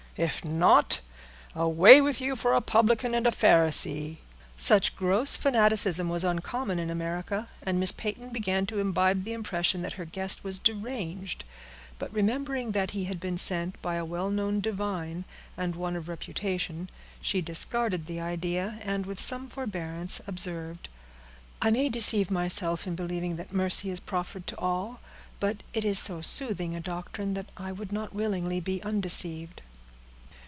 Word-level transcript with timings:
If 0.17 0.43
not, 0.43 0.99
away 1.55 2.01
with 2.01 2.19
you 2.19 2.35
for 2.35 2.53
a 2.53 2.59
publican 2.61 3.15
and 3.15 3.25
a 3.25 3.31
Pharisee!" 3.31 4.17
Such 4.57 4.95
gross 4.97 5.37
fanaticism 5.37 6.09
was 6.09 6.25
uncommon 6.25 6.79
in 6.79 6.89
America, 6.89 7.47
and 7.63 7.79
Miss 7.79 7.93
Peyton 7.93 8.29
began 8.29 8.65
to 8.67 8.79
imbibe 8.79 9.23
the 9.23 9.31
impression 9.31 9.81
that 9.83 9.93
her 9.93 10.03
guest 10.03 10.43
was 10.43 10.59
deranged; 10.59 11.45
but 11.97 12.13
remembering 12.13 12.73
that 12.73 12.91
he 12.91 13.05
had 13.05 13.21
been 13.21 13.37
sent 13.37 13.81
by 13.81 13.95
a 13.95 14.03
well 14.05 14.29
known 14.29 14.59
divine, 14.59 15.23
and 15.55 15.77
one 15.77 15.95
of 15.95 16.09
reputation, 16.09 16.89
she 17.21 17.41
discarded 17.41 18.05
the 18.05 18.19
idea, 18.19 18.79
and, 18.83 19.05
with 19.05 19.19
some 19.19 19.47
forbearance, 19.47 20.19
observed,— 20.27 20.89
"I 21.61 21.71
may 21.71 21.87
deceive 21.87 22.29
myself, 22.29 22.85
in 22.85 22.95
believing 22.95 23.37
that 23.37 23.53
mercy 23.53 23.89
is 23.89 24.01
proffered 24.01 24.45
to 24.47 24.57
all, 24.59 24.99
but 25.39 25.63
it 25.73 25.85
is 25.85 25.99
so 25.99 26.19
soothing 26.21 26.75
a 26.75 26.81
doctrine, 26.81 27.33
that 27.35 27.49
I 27.55 27.71
would 27.71 27.93
not 27.93 28.13
willingly 28.13 28.59
be 28.59 28.83
undeceived." 28.83 29.61